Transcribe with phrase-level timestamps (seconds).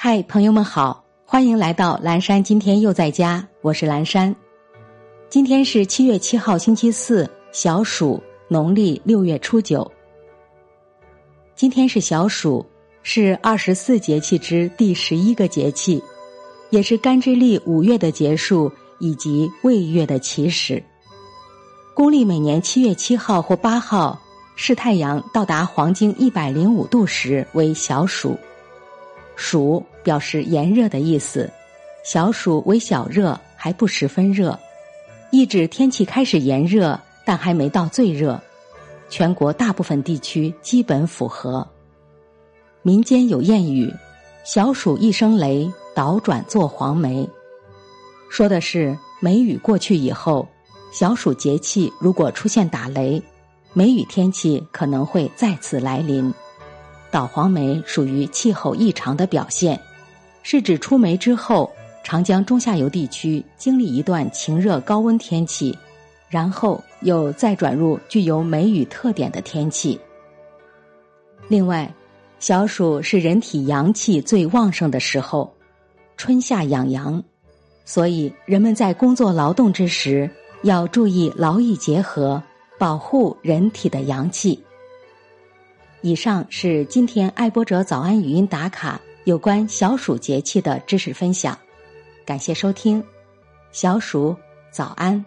[0.00, 2.40] 嗨，朋友们好，欢迎来到蓝山。
[2.40, 4.32] 今天又在家，我是蓝山。
[5.28, 9.90] 今天是七月七号，星期四，小暑，农历六月初九。
[11.56, 12.64] 今天是小暑，
[13.02, 16.00] 是二十四节气之第十一个节气，
[16.70, 20.80] 也是干支历五月的结束以及未月的起始。
[21.92, 24.16] 公历每年七月七号或八号，
[24.54, 28.38] 是太阳到达黄经一百零五度时为小暑。
[29.40, 31.48] 暑表示炎热的意思，
[32.04, 34.58] 小暑为小热，还不十分热，
[35.30, 38.38] 意指天气开始炎热，但还没到最热。
[39.08, 41.66] 全国大部分地区基本符合。
[42.82, 43.94] 民间有谚语
[44.44, 47.26] ：“小暑一声雷，倒转做黄梅。”
[48.28, 50.48] 说的是梅雨过去以后，
[50.92, 53.22] 小暑节气如果出现打雷，
[53.72, 56.34] 梅雨天气可能会再次来临。
[57.10, 59.80] 倒黄梅属于气候异常的表现，
[60.42, 61.70] 是指出梅之后，
[62.04, 65.76] 长江中下游地区经历一段晴热高温天气，
[66.28, 69.98] 然后又再转入具有梅雨特点的天气。
[71.48, 71.92] 另外，
[72.40, 75.52] 小暑是人体阳气最旺盛的时候，
[76.16, 77.22] 春夏养阳，
[77.84, 80.30] 所以人们在工作劳动之时
[80.62, 82.42] 要注意劳逸结合，
[82.78, 84.62] 保护人体的阳气。
[86.00, 91.58] 以上是今天爱播者早安语音打卡有关小暑节气的知识分享，
[92.24, 93.02] 感谢收听，
[93.72, 94.36] 小暑
[94.70, 95.24] 早安。